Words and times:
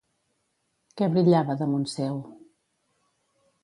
Què 1.01 1.11
brillava 1.17 1.59
damunt 1.63 1.87
seu? 1.95 2.21